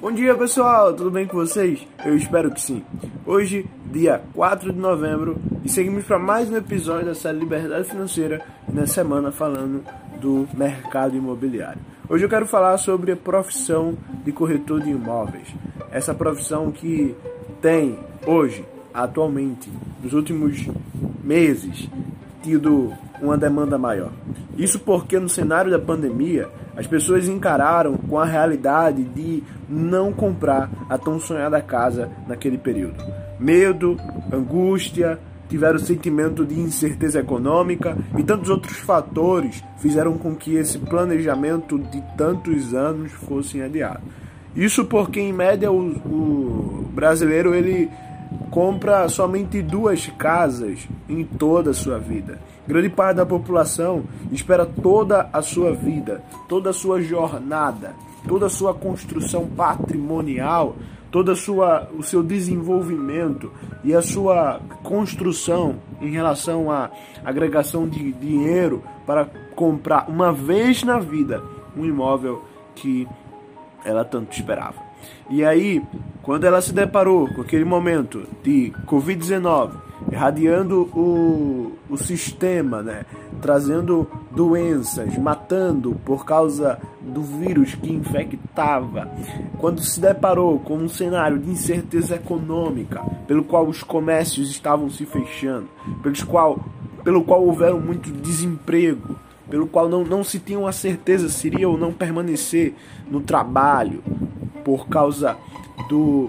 [0.00, 1.86] Bom dia pessoal, tudo bem com vocês?
[2.06, 2.82] Eu espero que sim.
[3.26, 8.42] Hoje, dia 4 de novembro, e seguimos para mais um episódio da série Liberdade Financeira,
[8.66, 9.84] na semana falando
[10.18, 11.82] do mercado imobiliário.
[12.08, 13.94] Hoje eu quero falar sobre a profissão
[14.24, 15.48] de corretor de imóveis.
[15.90, 17.14] Essa profissão que
[17.60, 19.70] tem hoje, atualmente,
[20.02, 20.66] nos últimos
[21.22, 21.90] meses,
[22.42, 22.90] tido
[23.20, 24.12] uma demanda maior.
[24.56, 26.48] Isso porque no cenário da pandemia
[26.80, 33.04] as pessoas encararam com a realidade de não comprar a tão sonhada casa naquele período.
[33.38, 33.98] Medo,
[34.32, 41.78] angústia, tiveram sentimento de incerteza econômica e tantos outros fatores fizeram com que esse planejamento
[41.78, 44.00] de tantos anos fosse adiado.
[44.56, 47.90] Isso porque em média o, o brasileiro ele
[48.50, 52.40] compra somente duas casas em toda a sua vida.
[52.66, 57.94] Grande parte da população espera toda a sua vida, toda a sua jornada,
[58.28, 60.76] toda a sua construção patrimonial,
[61.10, 63.50] toda a sua o seu desenvolvimento
[63.82, 66.90] e a sua construção em relação à
[67.24, 71.42] agregação de dinheiro para comprar uma vez na vida
[71.76, 72.44] um imóvel
[72.74, 73.08] que
[73.84, 74.89] ela tanto esperava.
[75.28, 75.82] E aí,
[76.22, 79.70] quando ela se deparou com aquele momento de Covid-19,
[80.10, 83.04] irradiando o, o sistema, né?
[83.40, 89.10] trazendo doenças, matando por causa do vírus que infectava,
[89.58, 95.04] quando se deparou com um cenário de incerteza econômica, pelo qual os comércios estavam se
[95.06, 95.68] fechando,
[96.02, 96.58] pelos qual,
[97.02, 99.16] pelo qual houveram muito desemprego,
[99.48, 102.74] pelo qual não, não se tinha uma certeza se iria ou não permanecer
[103.10, 104.02] no trabalho,
[104.64, 105.36] por causa
[105.88, 106.28] do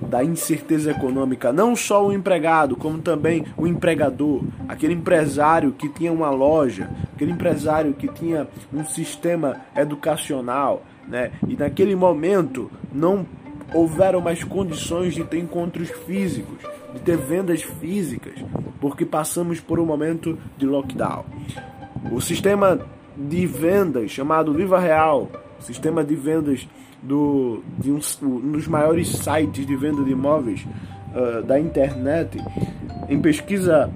[0.00, 6.12] da incerteza econômica, não só o empregado, como também o empregador, aquele empresário que tinha
[6.12, 11.32] uma loja, aquele empresário que tinha um sistema educacional, né?
[11.46, 13.26] E naquele momento não
[13.74, 16.58] houveram mais condições de ter encontros físicos,
[16.94, 18.34] de ter vendas físicas,
[18.80, 21.24] porque passamos por um momento de lockdown.
[22.10, 22.80] O sistema
[23.16, 25.28] de vendas chamado Viva Real,
[25.60, 26.68] sistema de vendas
[27.02, 30.66] do, de um, um dos maiores sites de venda de imóveis
[31.14, 32.42] uh, da internet,
[33.08, 33.90] em pesquisa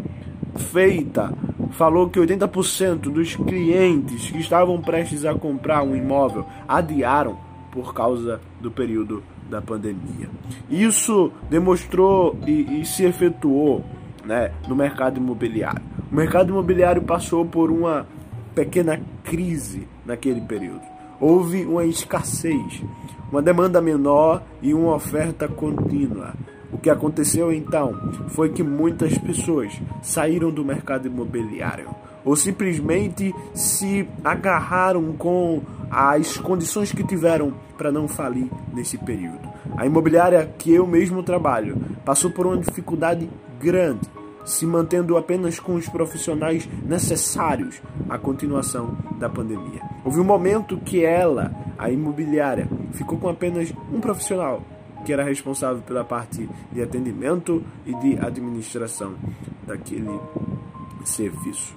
[0.57, 1.33] feita,
[1.73, 7.39] falou que 80% dos clientes que estavam prestes a comprar um imóvel adiaram
[7.71, 10.29] por causa do período da pandemia.
[10.71, 13.85] Isso demonstrou e, e se efetuou
[14.25, 15.83] né, no mercado imobiliário.
[16.11, 18.07] O mercado imobiliário passou por uma
[18.55, 20.92] pequena crise naquele período
[21.23, 22.83] houve uma escassez,
[23.31, 26.35] uma demanda menor e uma oferta contínua.
[26.73, 27.95] O que aconteceu então
[28.31, 29.73] foi que muitas pessoas
[30.03, 31.89] saíram do mercado imobiliário
[32.25, 39.49] ou simplesmente se agarraram com as condições que tiveram para não falir nesse período.
[39.77, 44.09] A imobiliária que eu mesmo trabalho passou por uma dificuldade grande
[44.45, 49.81] se mantendo apenas com os profissionais necessários à continuação da pandemia.
[50.05, 54.63] Houve um momento que ela, a imobiliária, ficou com apenas um profissional
[55.05, 59.15] que era responsável pela parte de atendimento e de administração
[59.67, 60.21] daquele
[61.05, 61.75] serviço.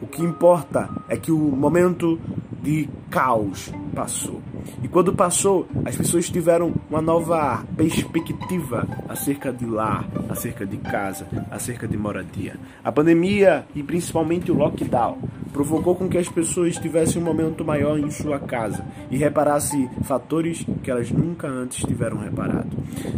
[0.00, 2.18] O que importa é que o momento
[2.62, 4.40] de caos passou.
[4.82, 11.26] E quando passou, as pessoas tiveram uma nova perspectiva acerca de lar, acerca de casa,
[11.50, 12.56] acerca de moradia.
[12.82, 15.18] A pandemia e principalmente o lockdown
[15.52, 20.64] provocou com que as pessoas tivessem um momento maior em sua casa e reparassem fatores
[20.82, 22.70] que elas nunca antes tiveram reparado.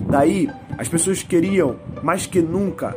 [0.09, 0.49] Daí,
[0.79, 2.97] as pessoas queriam mais que nunca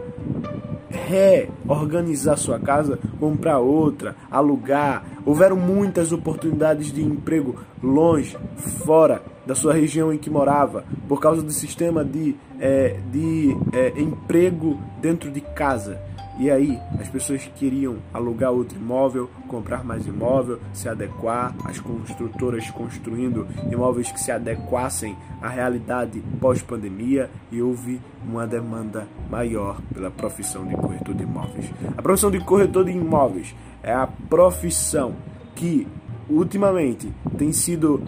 [0.96, 5.04] reorganizar sua casa, comprar outra, alugar.
[5.26, 8.38] Houveram muitas oportunidades de emprego longe,
[8.86, 14.00] fora da sua região em que morava, por causa do sistema de, é, de é,
[14.00, 16.00] emprego dentro de casa.
[16.38, 22.70] E aí, as pessoas queriam alugar outro imóvel, comprar mais imóvel, se adequar, as construtoras
[22.72, 30.66] construindo imóveis que se adequassem à realidade pós-pandemia e houve uma demanda maior pela profissão
[30.66, 31.72] de corretor de imóveis.
[31.98, 35.16] A profissão de corretor de imóveis é a profissão
[35.56, 35.88] que
[36.30, 38.02] ultimamente tem sido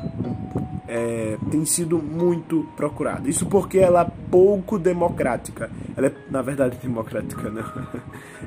[0.87, 3.29] é, tem sido muito procurada.
[3.29, 5.69] Isso porque ela é pouco democrática.
[5.95, 7.63] Ela é, na verdade, democrática não.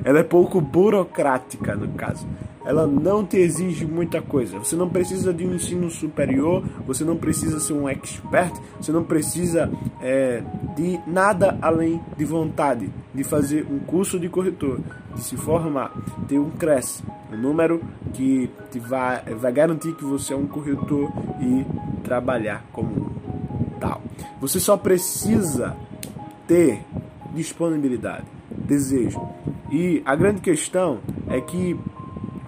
[0.03, 2.27] Ela é pouco burocrática, no caso.
[2.65, 4.59] Ela não te exige muita coisa.
[4.59, 9.03] Você não precisa de um ensino superior, você não precisa ser um expert, você não
[9.03, 10.43] precisa é,
[10.75, 14.79] de nada além de vontade de fazer um curso de corretor,
[15.13, 15.91] de se formar,
[16.27, 17.81] ter um CRES, um número
[18.13, 21.11] que te vai, vai garantir que você é um corretor
[21.41, 21.65] e
[22.11, 23.21] trabalhar como
[23.81, 24.01] fundamental.
[24.39, 25.75] Você só precisa
[26.47, 26.81] ter
[27.33, 29.21] disponibilidade, desejo.
[29.71, 30.99] E a grande questão
[31.29, 31.79] é que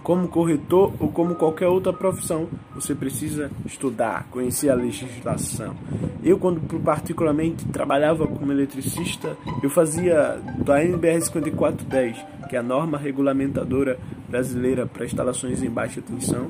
[0.04, 5.74] como corretor ou como qualquer outra profissão, você precisa estudar, conhecer a legislação.
[6.22, 12.18] Eu, quando particularmente trabalhava como eletricista, eu fazia da NBR 5410,
[12.50, 16.50] que é a norma regulamentadora brasileira para instalações em baixa tensão,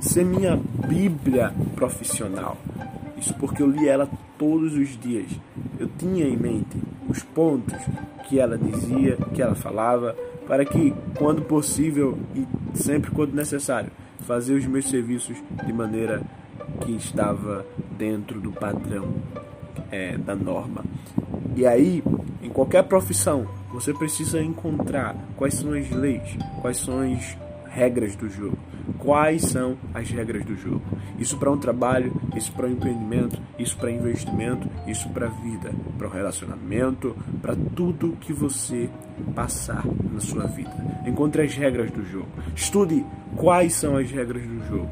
[0.00, 0.56] ser minha
[0.88, 2.56] bíblia profissional.
[3.16, 4.08] Isso porque eu li ela
[4.38, 5.30] todos os dias.
[5.78, 6.76] Eu tinha em mente
[7.08, 7.74] os pontos
[8.28, 12.46] que ela dizia, que ela falava, para que, quando possível e
[12.76, 16.22] sempre quando necessário, fazer os meus serviços de maneira
[16.80, 17.64] que estava
[17.96, 19.14] dentro do padrão
[19.90, 20.84] é, da norma.
[21.56, 22.02] E aí,
[22.42, 27.36] em qualquer profissão, você precisa encontrar quais são as leis, quais são as
[27.70, 28.58] regras do jogo
[28.98, 30.82] quais são as regras do jogo.
[31.18, 35.72] Isso para um trabalho, isso para um empreendimento, isso para investimento, isso para a vida,
[35.98, 38.88] para o relacionamento, para tudo que você
[39.34, 40.72] passar na sua vida.
[41.06, 42.28] Encontre as regras do jogo.
[42.54, 43.04] Estude
[43.36, 44.90] quais são as regras do jogo.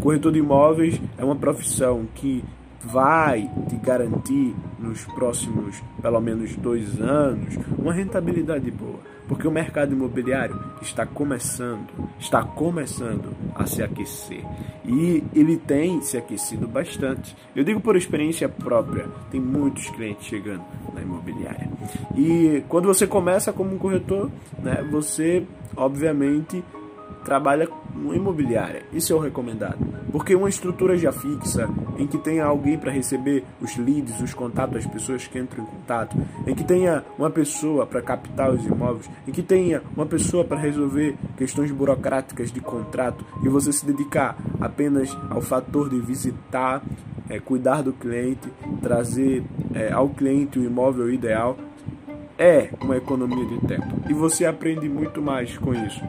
[0.00, 2.44] Corretor de imóveis é uma profissão que
[2.86, 9.92] vai te garantir nos próximos pelo menos dois anos uma rentabilidade boa, porque o mercado
[9.92, 11.86] imobiliário está começando,
[12.18, 14.44] está começando a se aquecer.
[14.84, 17.34] E ele tem se aquecido bastante.
[17.56, 21.70] Eu digo por experiência própria, tem muitos clientes chegando na imobiliária.
[22.14, 24.30] E quando você começa como corretor,
[24.62, 25.46] né, você
[25.76, 26.62] obviamente
[27.24, 28.82] trabalha uma imobiliária.
[28.92, 29.78] Isso é o recomendado.
[30.10, 31.68] Porque uma estrutura já fixa,
[31.98, 35.66] em que tenha alguém para receber os leads, os contatos das pessoas que entram em
[35.66, 40.44] contato, em que tenha uma pessoa para captar os imóveis, em que tenha uma pessoa
[40.44, 46.82] para resolver questões burocráticas de contrato e você se dedicar apenas ao fator de visitar,
[47.28, 48.48] é, cuidar do cliente,
[48.82, 49.42] trazer
[49.72, 51.56] é, ao cliente o imóvel ideal,
[52.36, 53.94] é uma economia de tempo.
[54.08, 56.02] E você aprende muito mais com isso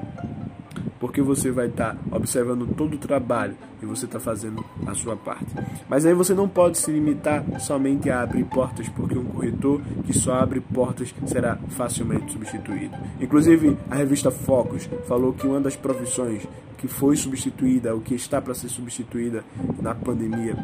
[1.05, 5.15] porque você vai estar tá observando todo o trabalho e você está fazendo a sua
[5.15, 5.47] parte.
[5.89, 10.13] Mas aí você não pode se limitar somente a abrir portas, porque um corretor que
[10.13, 12.95] só abre portas será facilmente substituído.
[13.19, 18.41] Inclusive, a revista Focus falou que uma das profissões que foi substituída, ou que está
[18.41, 19.43] para ser substituída
[19.81, 20.55] na pandemia,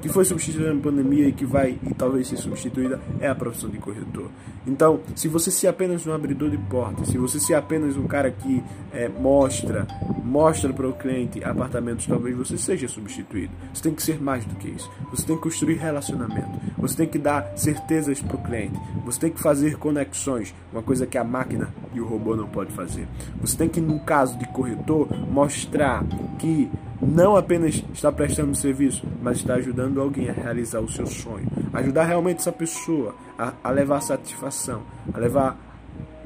[0.00, 3.68] que foi substituída na pandemia e que vai e talvez ser substituída, é a profissão
[3.68, 4.30] de corretor.
[4.66, 8.30] Então, se você se apenas um abridor de portas, se você se apenas um cara
[8.30, 8.62] que
[8.92, 9.86] é, mostra,
[10.24, 13.52] mostra para o cliente apartamentos, talvez você seja substituído.
[13.72, 14.90] Você tem que ser mais do que isso.
[15.10, 16.48] Você tem que construir relacionamento.
[16.78, 18.80] Você tem que dar certezas para o cliente.
[19.04, 22.72] Você tem que fazer conexões, uma coisa que a máquina e o robô não pode
[22.72, 23.06] fazer.
[23.42, 26.02] Você tem que, no caso de corretor, mostrar
[26.38, 26.70] que
[27.00, 31.46] não apenas está prestando serviço, mas está ajudando alguém a realizar o seu sonho.
[31.74, 34.82] Ajudar realmente essa pessoa a, a levar satisfação,
[35.12, 35.58] a levar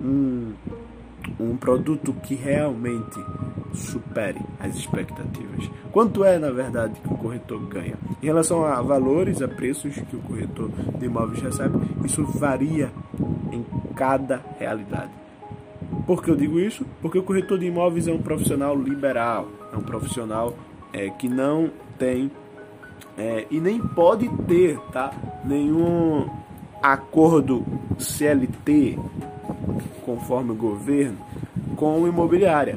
[0.00, 0.52] um,
[1.38, 3.18] um produto que realmente
[3.72, 5.70] supere as expectativas.
[5.90, 7.94] Quanto é, na verdade, que o corretor ganha?
[8.22, 12.90] Em relação a valores, a preços que o corretor de imóveis recebe, isso varia
[13.52, 15.10] em cada realidade.
[16.06, 16.84] Por que eu digo isso?
[17.00, 20.54] Porque o corretor de imóveis é um profissional liberal, é um profissional
[20.92, 22.30] é, que não tem
[23.16, 25.12] é, e nem pode ter tá,
[25.44, 26.28] nenhum
[26.82, 27.64] acordo
[27.98, 28.98] CLT
[30.04, 31.16] conforme o governo
[31.76, 32.76] com imobiliária.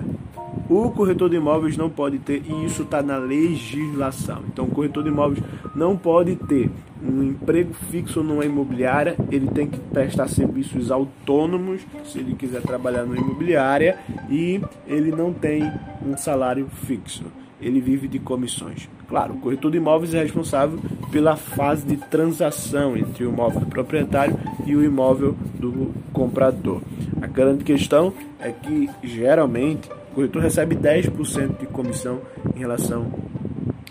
[0.69, 4.41] O corretor de imóveis não pode ter, e isso está na legislação.
[4.51, 5.41] Então, o corretor de imóveis
[5.73, 6.69] não pode ter
[7.01, 13.03] um emprego fixo numa imobiliária, ele tem que prestar serviços autônomos se ele quiser trabalhar
[13.03, 13.97] numa imobiliária
[14.29, 15.71] e ele não tem
[16.05, 17.23] um salário fixo.
[17.61, 18.87] Ele vive de comissões.
[19.07, 20.79] Claro, o corretor de imóveis é responsável
[21.11, 26.81] pela fase de transação entre o imóvel do proprietário e o imóvel do comprador.
[27.21, 32.21] A grande questão é que geralmente o corretor recebe 10% de comissão
[32.55, 33.11] em relação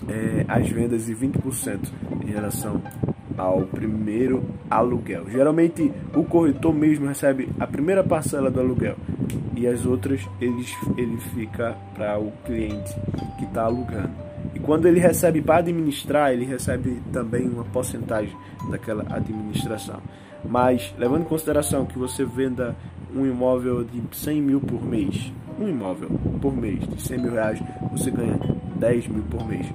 [0.08, 1.78] é, às vendas e 20%
[2.25, 2.80] em relação
[3.36, 5.28] ao primeiro aluguel.
[5.30, 8.96] Geralmente o corretor mesmo recebe a primeira parcela do aluguel
[9.54, 10.64] e as outras ele,
[10.96, 12.94] ele fica para o cliente
[13.38, 14.10] que está alugando.
[14.54, 18.34] E quando ele recebe para administrar, ele recebe também uma porcentagem
[18.70, 20.00] daquela administração.
[20.44, 22.76] Mas levando em consideração que você venda
[23.14, 27.60] um imóvel de 100 mil por mês, um imóvel por mês de 100 mil reais,
[27.90, 28.38] você ganha
[28.76, 29.66] 10 mil por mês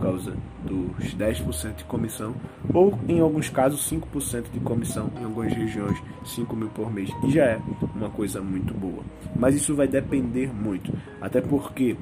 [0.00, 2.34] causa dos 10% de comissão,
[2.72, 7.30] ou em alguns casos 5% de comissão, em algumas regiões 5 mil por mês, e
[7.30, 7.60] já é
[7.94, 9.02] uma coisa muito boa.
[9.36, 11.96] Mas isso vai depender muito, até porque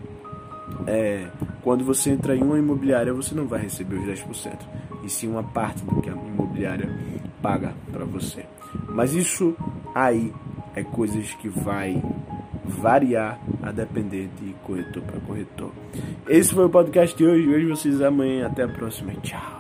[0.86, 1.28] é,
[1.62, 4.58] quando você entra em uma imobiliária você não vai receber os 10%.
[5.02, 6.88] e sim uma parte do que a imobiliária
[7.42, 8.44] paga para você.
[8.88, 9.56] Mas isso
[9.94, 10.32] aí
[10.74, 12.02] é coisas que vai
[12.68, 15.72] variar a depender de corretor para corretor.
[16.28, 17.46] Esse foi o podcast de hoje.
[17.46, 18.46] Vejo vocês amanhã.
[18.46, 19.12] Até a próxima.
[19.22, 19.57] Tchau.